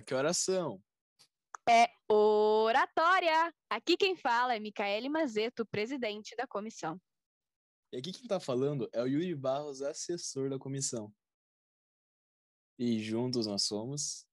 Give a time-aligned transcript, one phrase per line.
[0.00, 0.82] Que oração?
[1.68, 3.52] É oratória!
[3.68, 6.98] Aqui quem fala é Micaele Mazeto, presidente da comissão.
[7.92, 11.12] E aqui quem tá falando é o Yuri Barros, assessor da comissão.
[12.78, 14.26] E juntos nós somos.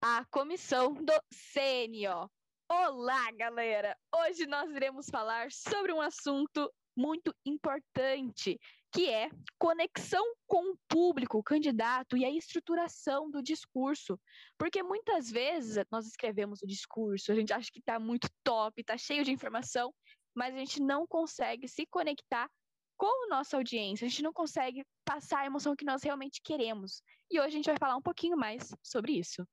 [0.00, 1.12] A comissão do
[1.52, 2.30] CNO.
[2.70, 3.94] Olá, galera!
[4.14, 8.58] Hoje nós iremos falar sobre um assunto muito importante,
[8.92, 14.18] que é conexão com o público, o candidato e a estruturação do discurso.
[14.58, 18.98] Porque muitas vezes nós escrevemos o discurso, a gente acha que está muito top, está
[18.98, 19.94] cheio de informação,
[20.34, 22.50] mas a gente não consegue se conectar
[22.96, 27.00] com nossa audiência, a gente não consegue passar a emoção que nós realmente queremos.
[27.30, 29.46] E hoje a gente vai falar um pouquinho mais sobre isso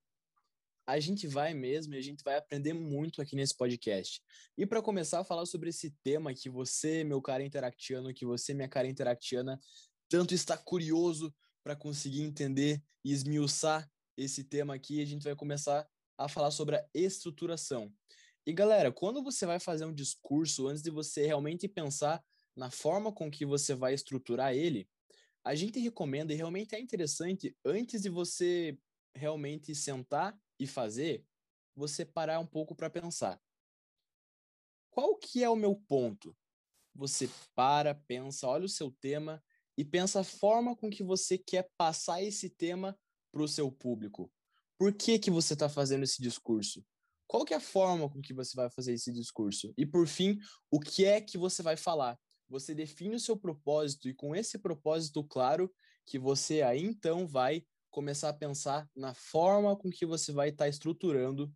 [0.87, 4.21] a gente vai mesmo e a gente vai aprender muito aqui nesse podcast.
[4.57, 8.53] E para começar a falar sobre esse tema que você, meu cara interactiano, que você,
[8.53, 9.59] minha cara interactiana,
[10.07, 15.87] tanto está curioso para conseguir entender e esmiuçar esse tema aqui, a gente vai começar
[16.17, 17.91] a falar sobre a estruturação.
[18.45, 22.23] E galera, quando você vai fazer um discurso, antes de você realmente pensar
[22.55, 24.87] na forma com que você vai estruturar ele,
[25.43, 28.77] a gente recomenda e realmente é interessante antes de você
[29.15, 31.25] realmente sentar e fazer,
[31.75, 33.41] você parar um pouco para pensar.
[34.89, 36.35] Qual que é o meu ponto?
[36.93, 39.43] Você para, pensa, olha o seu tema
[39.77, 42.97] e pensa a forma com que você quer passar esse tema
[43.31, 44.31] para o seu público.
[44.77, 46.85] Por que, que você está fazendo esse discurso?
[47.27, 49.73] Qual que é a forma com que você vai fazer esse discurso?
[49.77, 50.37] E por fim,
[50.71, 52.17] o que é que você vai falar?
[52.47, 55.73] Você define o seu propósito e com esse propósito claro
[56.05, 60.65] que você aí então vai começar a pensar na forma com que você vai estar
[60.65, 61.49] tá estruturando,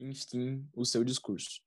[0.00, 1.62] enfim, o seu discurso.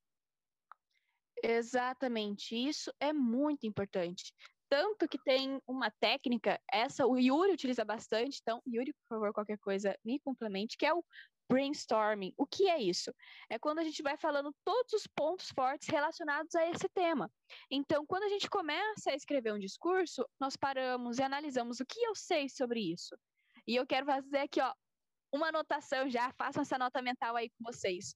[1.42, 4.34] Exatamente, isso é muito importante.
[4.69, 9.58] Tanto que tem uma técnica, essa o Yuri utiliza bastante, então, Yuri, por favor, qualquer
[9.59, 11.02] coisa, me complemente, que é o
[11.50, 12.34] brainstorming.
[12.38, 13.13] O que é isso?
[13.50, 17.31] É quando a gente vai falando todos os pontos fortes relacionados a esse tema.
[17.72, 22.02] Então, quando a gente começa a escrever um discurso, nós paramos e analisamos o que
[22.02, 23.16] eu sei sobre isso.
[23.67, 24.73] E eu quero fazer aqui, ó,
[25.31, 28.16] uma anotação já, façam essa nota mental aí com vocês.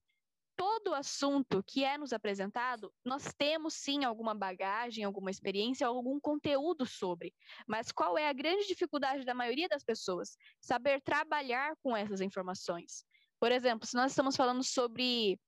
[0.55, 6.85] Todo assunto que é nos apresentado, nós temos sim alguma bagagem, alguma experiência, algum conteúdo
[6.85, 7.33] sobre.
[7.67, 10.37] Mas qual é a grande dificuldade da maioria das pessoas?
[10.61, 13.03] Saber trabalhar com essas informações.
[13.39, 15.39] Por exemplo, se nós estamos falando sobre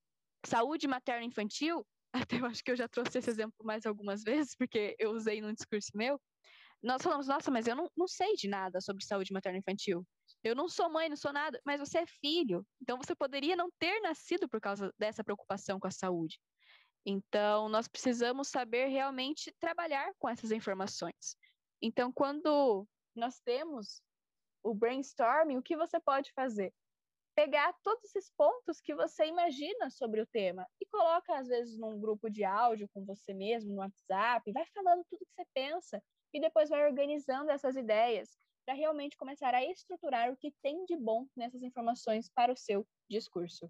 [0.46, 4.56] saúde materno infantil, até eu acho que eu já trouxe esse exemplo mais algumas vezes,
[4.56, 6.20] porque eu usei num discurso meu
[6.84, 10.06] nós falamos, nossa, mas eu não, não sei de nada sobre saúde materno-infantil.
[10.44, 12.68] Eu não sou mãe, não sou nada, mas você é filho.
[12.82, 16.38] Então você poderia não ter nascido por causa dessa preocupação com a saúde.
[17.06, 21.38] Então nós precisamos saber realmente trabalhar com essas informações.
[21.82, 24.02] Então quando nós temos
[24.62, 26.74] o brainstorming, o que você pode fazer?
[27.34, 32.00] Pegar todos esses pontos que você imagina sobre o tema e coloca às vezes num
[32.00, 36.40] grupo de áudio com você mesmo, no WhatsApp, vai falando tudo que você pensa e
[36.40, 41.28] depois vai organizando essas ideias para realmente começar a estruturar o que tem de bom
[41.36, 43.70] nessas informações para o seu discurso.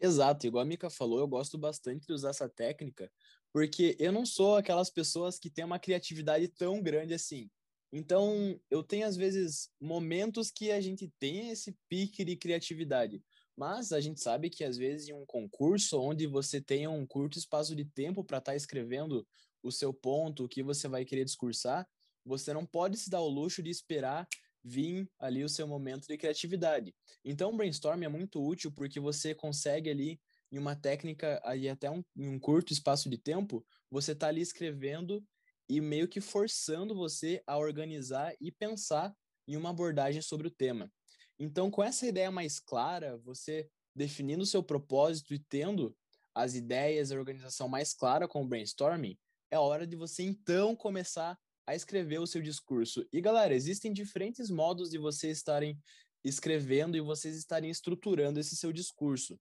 [0.00, 3.12] Exato, igual a Mika falou, eu gosto bastante de usar essa técnica,
[3.52, 7.50] porque eu não sou aquelas pessoas que têm uma criatividade tão grande assim.
[7.92, 13.22] Então, eu tenho às vezes momentos que a gente tem esse pique de criatividade,
[13.54, 17.36] mas a gente sabe que às vezes em um concurso onde você tem um curto
[17.36, 19.26] espaço de tempo para estar tá escrevendo
[19.62, 21.86] o seu ponto, o que você vai querer discursar,
[22.24, 24.28] você não pode se dar o luxo de esperar
[24.62, 26.94] vir ali o seu momento de criatividade.
[27.24, 30.20] Então, o brainstorm é muito útil porque você consegue ali,
[30.52, 34.40] em uma técnica, aí até um, em um curto espaço de tempo, você está ali
[34.40, 35.24] escrevendo
[35.68, 39.14] e meio que forçando você a organizar e pensar
[39.46, 40.92] em uma abordagem sobre o tema.
[41.38, 45.96] Então, com essa ideia mais clara, você definindo o seu propósito e tendo
[46.34, 49.16] as ideias, a organização mais clara com o brainstorming,
[49.50, 53.06] é hora de você então começar a escrever o seu discurso.
[53.12, 55.78] E galera, existem diferentes modos de vocês estarem
[56.24, 59.38] escrevendo e vocês estarem estruturando esse seu discurso.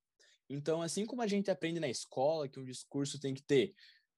[0.50, 3.74] Então, assim como a gente aprende na escola que um discurso tem que ter,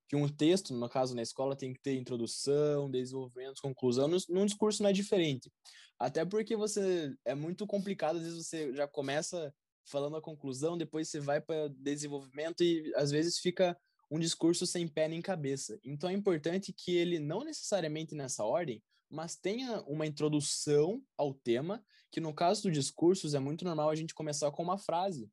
[0.07, 4.83] que um texto, no caso na escola, tem que ter introdução, desenvolvimento, conclusão, num discurso
[4.83, 5.51] não é diferente.
[5.99, 9.53] Até porque você é muito complicado, às vezes você já começa
[9.85, 13.77] falando a conclusão, depois você vai para desenvolvimento e às vezes fica
[14.11, 15.79] um discurso sem pé nem cabeça.
[15.83, 21.83] Então é importante que ele não necessariamente nessa ordem, mas tenha uma introdução ao tema,
[22.11, 25.31] que no caso dos discursos é muito normal a gente começar com uma frase.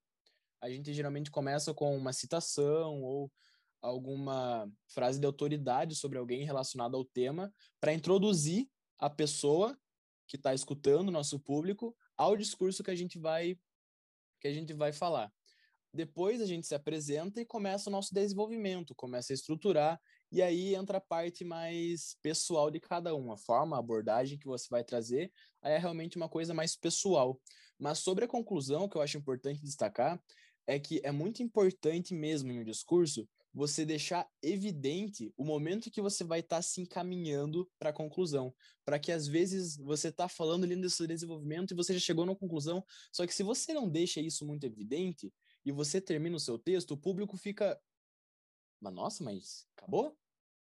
[0.61, 3.31] A gente geralmente começa com uma citação ou
[3.83, 9.77] alguma frase de autoridade sobre alguém relacionado ao tema para introduzir a pessoa
[10.27, 13.59] que está escutando, nosso público, ao discurso que a gente vai
[14.41, 15.33] que a gente vai falar.
[15.93, 20.01] Depois a gente se apresenta e começa o nosso desenvolvimento, começa a estruturar,
[20.31, 24.47] e aí entra a parte mais pessoal de cada um, a forma, a abordagem que
[24.47, 25.33] você vai trazer,
[25.63, 27.41] aí é realmente uma coisa mais pessoal.
[27.79, 30.23] Mas sobre a conclusão, que eu acho importante destacar,
[30.67, 36.03] é que é muito importante mesmo em um discurso você deixar evidente o momento que
[36.03, 38.55] você vai estar tá se encaminhando para a conclusão,
[38.85, 42.27] para que às vezes você está falando ali do seu desenvolvimento e você já chegou
[42.27, 45.33] na conclusão, só que se você não deixa isso muito evidente
[45.65, 47.81] e você termina o seu texto, o público fica,
[48.81, 50.17] mas nossa, mas acabou?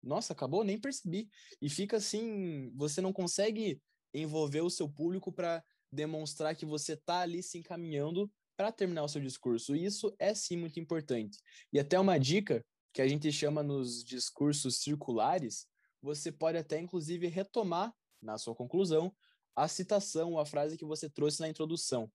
[0.02, 1.30] Nossa, acabou, nem percebi.
[1.60, 3.80] E fica assim, você não consegue
[4.12, 9.08] envolver o seu público para demonstrar que você está ali se encaminhando para terminar o
[9.08, 9.74] seu discurso.
[9.74, 11.38] E isso é sim muito importante.
[11.72, 15.66] E até uma dica que a gente chama nos discursos circulares,
[16.00, 17.92] você pode até inclusive retomar
[18.22, 19.14] na sua conclusão
[19.56, 22.10] a citação, a frase que você trouxe na introdução.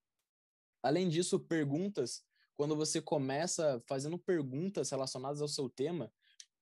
[0.81, 2.23] Além disso, perguntas,
[2.59, 6.11] quando você começa fazendo perguntas relacionadas ao seu tema,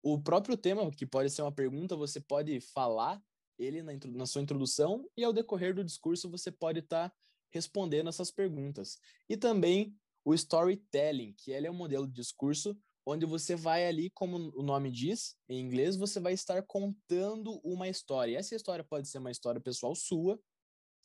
[0.04, 3.20] o próprio tema, que pode ser uma pergunta, você pode falar
[3.58, 7.16] ele na, na sua introdução e ao decorrer do discurso você pode estar tá
[7.52, 9.00] respondendo essas perguntas.
[9.28, 14.12] E também o storytelling, que ele é um modelo de discurso onde você vai ali,
[14.12, 18.34] como o nome diz, em inglês, você vai estar contando uma história.
[18.34, 20.40] E essa história pode ser uma história pessoal sua,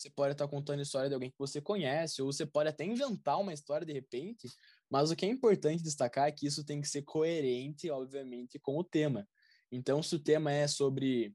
[0.03, 2.85] você pode estar contando a história de alguém que você conhece, ou você pode até
[2.85, 4.49] inventar uma história de repente,
[4.91, 8.77] mas o que é importante destacar é que isso tem que ser coerente, obviamente, com
[8.77, 9.29] o tema.
[9.71, 11.35] Então, se o tema é sobre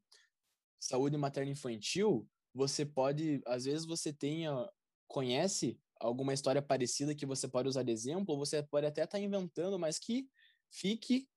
[0.79, 4.69] saúde materna infantil, você pode, às vezes você tenha
[5.07, 9.19] conhece alguma história parecida que você pode usar de exemplo, ou você pode até estar
[9.19, 10.27] inventando, mas que
[10.69, 11.27] fique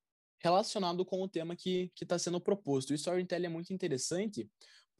[0.43, 2.91] relacionado com o tema que está sendo proposto.
[2.91, 4.50] O storytelling é muito interessante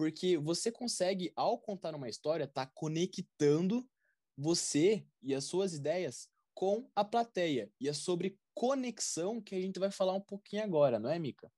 [0.01, 3.87] porque você consegue, ao contar uma história, tá conectando
[4.35, 7.71] você e as suas ideias com a plateia.
[7.79, 11.53] E é sobre conexão que a gente vai falar um pouquinho agora, não é, Mica?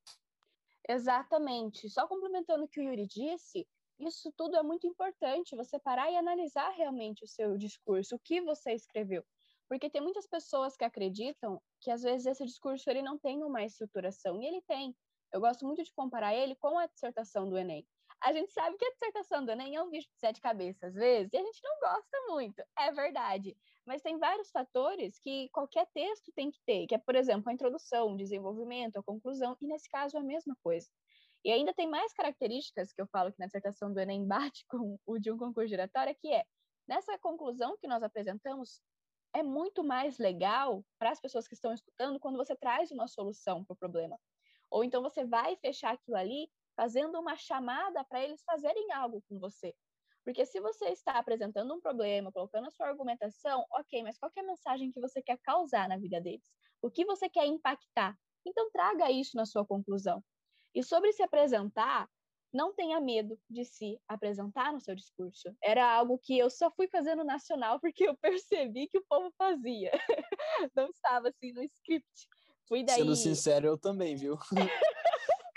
[0.89, 1.89] Exatamente.
[1.89, 3.65] Só complementando o que o Yuri disse,
[4.01, 8.41] isso tudo é muito importante, você parar e analisar realmente o seu discurso, o que
[8.41, 9.25] você escreveu.
[9.69, 13.63] Porque tem muitas pessoas que acreditam que às vezes esse discurso ele não tem uma
[13.63, 14.97] estruturação, e ele tem.
[15.33, 17.87] Eu gosto muito de comparar ele com a dissertação do Enem.
[18.25, 20.95] A gente sabe que a dissertação do Enem é um bicho de sete cabeças, às
[20.95, 23.57] vezes, e a gente não gosta muito, é verdade.
[23.85, 27.53] Mas tem vários fatores que qualquer texto tem que ter, que é, por exemplo, a
[27.53, 30.89] introdução, o desenvolvimento, a conclusão, e nesse caso é a mesma coisa.
[31.45, 34.97] E ainda tem mais características que eu falo que na dissertação do Enem bate com
[35.05, 36.45] o de um concurso giratório, que é,
[36.87, 38.81] nessa conclusão que nós apresentamos,
[39.35, 43.65] é muito mais legal para as pessoas que estão escutando quando você traz uma solução
[43.65, 44.17] para o problema.
[44.71, 49.39] Ou então você vai fechar aquilo ali fazendo uma chamada para eles fazerem algo com
[49.39, 49.75] você.
[50.25, 54.41] Porque se você está apresentando um problema, colocando a sua argumentação, ok, mas qual é
[54.41, 56.45] a mensagem que você quer causar na vida deles?
[56.81, 58.17] O que você quer impactar?
[58.47, 60.23] Então traga isso na sua conclusão.
[60.75, 62.09] E sobre se apresentar,
[62.53, 65.55] não tenha medo de se apresentar no seu discurso.
[65.63, 69.33] Era algo que eu só fui fazer no nacional porque eu percebi que o povo
[69.37, 69.91] fazia.
[70.77, 72.29] Não estava assim no script.
[72.69, 72.97] Fui daí...
[72.97, 74.39] Sendo sincero, eu também, viu?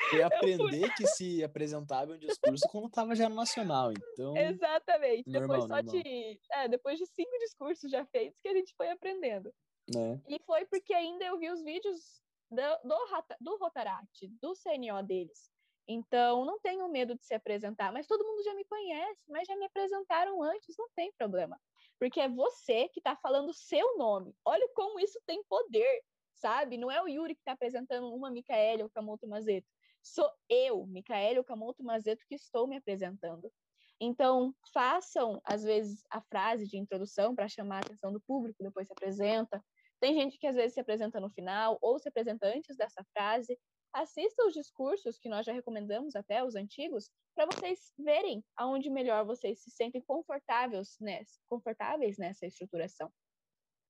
[0.10, 4.35] Fui aprender que se apresentava um discurso quando estava já no nacional, então...
[4.38, 5.30] Exatamente.
[5.30, 6.04] Normal, depois só normal.
[6.04, 6.40] de...
[6.52, 9.54] É, depois de cinco discursos já feitos que a gente foi aprendendo.
[9.95, 10.19] É.
[10.35, 12.95] E foi porque ainda eu vi os vídeos do, do,
[13.40, 15.50] do Rotaract, do CNO deles.
[15.88, 19.56] Então, não tenho medo de se apresentar, mas todo mundo já me conhece, mas já
[19.56, 21.59] me apresentaram antes, não tem problema.
[22.00, 24.35] Porque é você que está falando o seu nome.
[24.44, 26.78] Olha como isso tem poder, sabe?
[26.78, 29.68] Não é o Yuri que está apresentando uma Micaele ou Camoto Mazeto.
[30.06, 33.52] Sou eu, Micaele ou Camoto Mazeto, que estou me apresentando.
[34.00, 38.85] Então, façam, às vezes, a frase de introdução para chamar a atenção do público, depois
[38.85, 39.66] se apresenta.
[40.00, 43.57] Tem gente que às vezes se apresenta no final ou se apresenta antes dessa frase.
[43.92, 49.26] Assista os discursos que nós já recomendamos até, os antigos, para vocês verem aonde melhor
[49.26, 53.12] vocês se sentem confortáveis nessa, confortáveis nessa estruturação.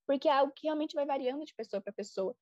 [0.07, 2.33] Porque é algo que realmente vai variando de pessoa para pessoa.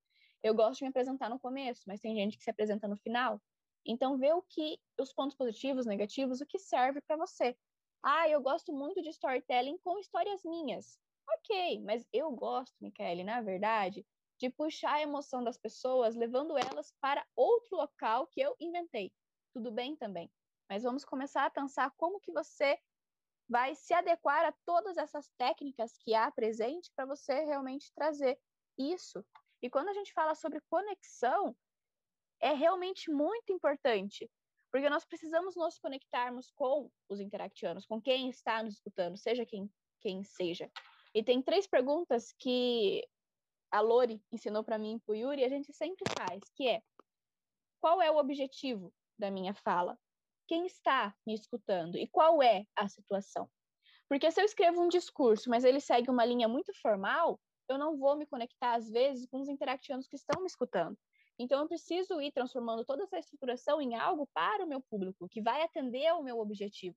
[0.44, 3.42] Eu gosto de me apresentar no começo, mas tem gente que se apresenta no final.
[3.86, 7.58] Então, vê o que, os pontos positivos, negativos, o que serve para você.
[8.02, 11.00] Ah, eu gosto muito de storytelling com histórias minhas.
[11.30, 14.06] Ok, mas eu gosto, Michaele, na verdade,
[14.40, 19.12] de puxar a emoção das pessoas, levando elas para outro local que eu inventei.
[19.54, 20.32] Tudo bem também.
[20.70, 22.78] Mas vamos começar a pensar como que você
[23.48, 28.40] vai se adequar a todas essas técnicas que há presente para você realmente trazer
[28.78, 29.24] isso.
[29.62, 31.56] E quando a gente fala sobre conexão,
[32.44, 34.30] é realmente muito importante,
[34.70, 39.72] porque nós precisamos nos conectarmos com os interactianos, com quem está nos escutando, seja quem,
[40.02, 40.70] quem seja.
[41.16, 43.02] E tem três perguntas que
[43.72, 46.82] a Lori ensinou para mim e para Yuri, e a gente sempre faz, que é
[47.80, 49.98] qual é o objetivo da minha fala?
[50.46, 51.98] Quem está me escutando?
[51.98, 53.50] E qual é a situação?
[54.10, 57.98] Porque se eu escrevo um discurso, mas ele segue uma linha muito formal, eu não
[57.98, 60.98] vou me conectar, às vezes, com os interactianos que estão me escutando.
[61.40, 65.42] Então, eu preciso ir transformando toda essa estruturação em algo para o meu público, que
[65.42, 66.96] vai atender ao meu objetivo.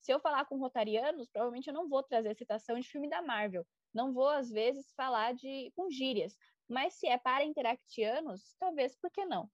[0.00, 3.66] Se eu falar com rotarianos, provavelmente eu não vou trazer citação de filme da Marvel.
[3.92, 6.36] Não vou, às vezes, falar de com gírias.
[6.68, 9.50] Mas se é para interactianos, talvez, por que não?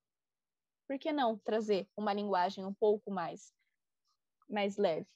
[0.87, 3.53] Por que não trazer uma linguagem um pouco mais,
[4.49, 5.07] mais leve?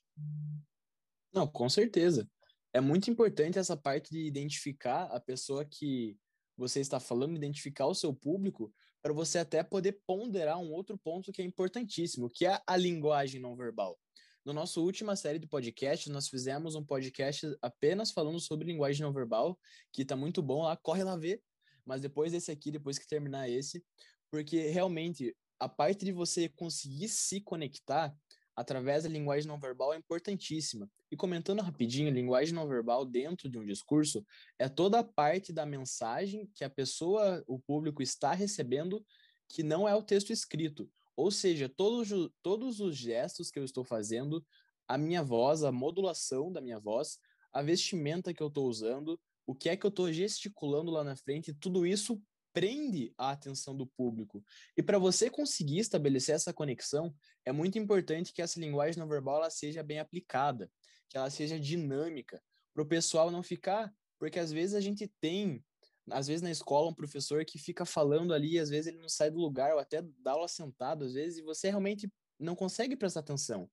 [1.32, 2.28] Não, com certeza.
[2.72, 6.16] É muito importante essa parte de identificar a pessoa que
[6.56, 8.72] você está falando, identificar o seu público,
[9.08, 13.40] para você até poder ponderar um outro ponto que é importantíssimo, que é a linguagem
[13.40, 13.98] não verbal.
[14.44, 19.10] No nosso última série de podcast, nós fizemos um podcast apenas falando sobre linguagem não
[19.10, 19.58] verbal,
[19.94, 21.40] que está muito bom lá, corre lá ver.
[21.86, 23.82] Mas depois desse aqui, depois que terminar esse,
[24.30, 28.14] porque realmente a parte de você conseguir se conectar
[28.58, 30.90] através da linguagem não verbal é importantíssima.
[31.12, 34.26] E comentando rapidinho, linguagem não verbal dentro de um discurso
[34.58, 39.06] é toda a parte da mensagem que a pessoa, o público está recebendo
[39.48, 40.90] que não é o texto escrito.
[41.16, 42.10] Ou seja, todos,
[42.42, 44.44] todos os gestos que eu estou fazendo,
[44.88, 47.16] a minha voz, a modulação da minha voz,
[47.52, 51.14] a vestimenta que eu estou usando, o que é que eu estou gesticulando lá na
[51.14, 52.20] frente, tudo isso
[52.52, 54.44] prende a atenção do público.
[54.76, 57.14] E para você conseguir estabelecer essa conexão,
[57.44, 60.70] é muito importante que essa linguagem não verbal ela seja bem aplicada,
[61.08, 62.42] que ela seja dinâmica,
[62.74, 65.64] para o pessoal não ficar, porque às vezes a gente tem,
[66.10, 69.30] às vezes na escola um professor que fica falando ali, às vezes ele não sai
[69.30, 73.20] do lugar ou até dá aula sentado, às vezes e você realmente não consegue prestar
[73.20, 73.68] atenção.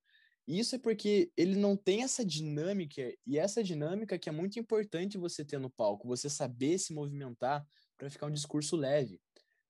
[0.47, 4.59] E isso é porque ele não tem essa dinâmica, e essa dinâmica que é muito
[4.59, 7.65] importante você ter no palco, você saber se movimentar,
[7.97, 9.21] para ficar um discurso leve.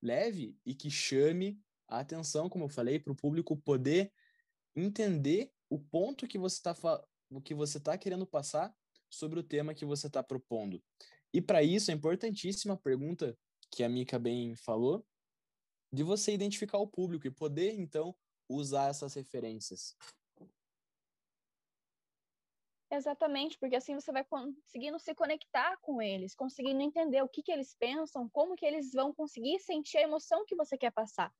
[0.01, 4.11] Leve e que chame a atenção, como eu falei, para o público poder
[4.75, 6.75] entender o ponto que você está
[7.29, 8.73] o que você está querendo passar
[9.09, 10.81] sobre o tema que você está propondo.
[11.33, 13.37] E para isso é importantíssima a pergunta
[13.71, 15.05] que a Mika bem falou,
[15.91, 18.15] de você identificar o público e poder então
[18.47, 19.95] usar essas referências.
[22.91, 27.51] Exatamente, porque assim você vai conseguindo se conectar com eles, conseguindo entender o que, que
[27.51, 31.33] eles pensam, como que eles vão conseguir sentir a emoção que você quer passar.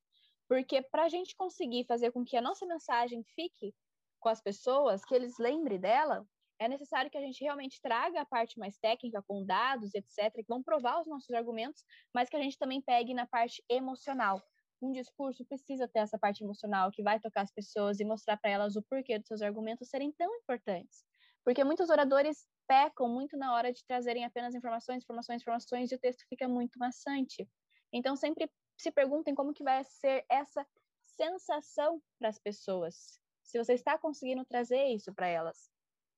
[0.47, 3.73] Porque para a gente conseguir fazer com que a nossa mensagem fique
[4.19, 6.27] com as pessoas, que eles lembrem dela,
[6.59, 10.45] é necessário que a gente realmente traga a parte mais técnica, com dados, etc., que
[10.47, 11.83] vão provar os nossos argumentos,
[12.13, 14.41] mas que a gente também pegue na parte emocional.
[14.81, 18.51] Um discurso precisa ter essa parte emocional que vai tocar as pessoas e mostrar para
[18.51, 21.14] elas o porquê dos seus argumentos serem tão importantes.
[21.45, 25.99] Porque muitos oradores pecam muito na hora de trazerem apenas informações, informações, informações e o
[25.99, 27.47] texto fica muito maçante.
[27.93, 30.65] Então sempre se perguntem como que vai ser essa
[30.99, 33.19] sensação para as pessoas.
[33.43, 35.69] Se você está conseguindo trazer isso para elas.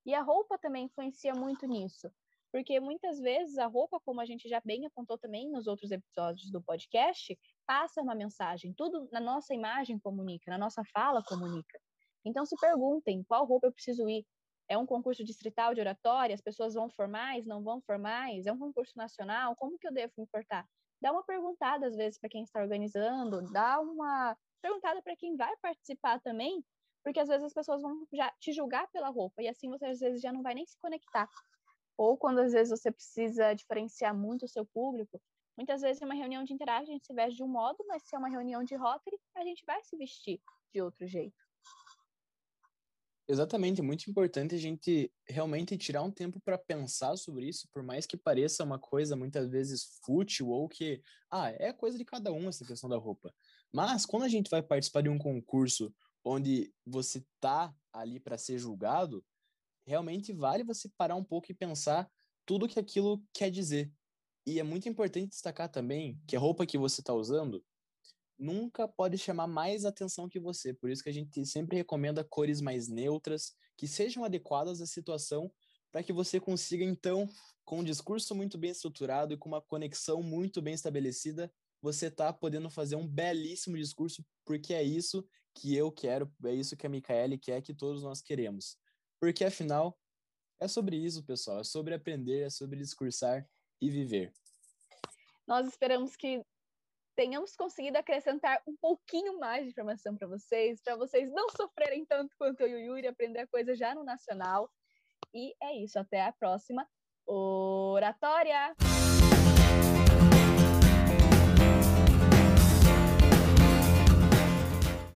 [0.06, 2.10] E a roupa também influencia muito nisso,
[2.50, 6.50] porque muitas vezes a roupa, como a gente já bem apontou também nos outros episódios
[6.50, 8.74] do podcast, passa uma mensagem.
[8.74, 11.78] Tudo na nossa imagem comunica, na nossa fala comunica.
[12.26, 14.26] Então se perguntem qual roupa eu preciso ir,
[14.70, 18.60] é um concurso distrital de oratória, as pessoas vão formais, não vão formais, é um
[18.60, 20.68] concurso nacional, como que eu devo me portar?
[21.02, 25.56] Dá uma perguntada, às vezes, para quem está organizando, dá uma perguntada para quem vai
[25.58, 26.64] participar também,
[27.04, 30.00] porque às vezes as pessoas vão já te julgar pela roupa, e assim você às
[30.00, 31.30] vezes já não vai nem se conectar.
[31.98, 35.22] Ou quando às vezes você precisa diferenciar muito o seu público,
[35.56, 38.04] muitas vezes em uma reunião de interagem a gente se veste de um modo, mas
[38.04, 40.42] se é uma reunião de Rotary, a gente vai se vestir
[40.74, 41.47] de outro jeito.
[43.30, 47.84] Exatamente, é muito importante a gente realmente tirar um tempo para pensar sobre isso, por
[47.84, 52.32] mais que pareça uma coisa muitas vezes fútil ou que, ah, é coisa de cada
[52.32, 53.34] um essa questão da roupa.
[53.74, 55.94] Mas quando a gente vai participar de um concurso
[56.24, 59.26] onde você tá ali para ser julgado,
[59.86, 62.10] realmente vale você parar um pouco e pensar
[62.46, 63.92] tudo que aquilo quer dizer.
[64.46, 67.64] E é muito importante destacar também que a roupa que você está usando
[68.38, 70.74] nunca pode chamar mais atenção que você.
[70.74, 75.52] Por isso que a gente sempre recomenda cores mais neutras, que sejam adequadas à situação,
[75.92, 77.28] para que você consiga, então,
[77.66, 81.52] com um discurso muito bem estruturado e com uma conexão muito bem estabelecida,
[81.82, 86.78] você tá podendo fazer um belíssimo discurso, porque é isso que eu quero, é isso
[86.78, 88.78] que a Micaele quer, que todos nós queremos.
[89.20, 89.98] Porque, afinal,
[90.60, 91.60] é sobre isso, pessoal.
[91.60, 93.48] É sobre aprender, é sobre discursar
[93.82, 94.32] e viver.
[95.48, 96.44] Nós esperamos que
[97.18, 102.36] tenhamos conseguido acrescentar um pouquinho mais de informação para vocês, para vocês não sofrerem tanto
[102.38, 104.70] quanto eu e o Yuri, aprender a coisa já no nacional.
[105.34, 106.88] E é isso, até a próxima.
[107.26, 108.76] Oratória.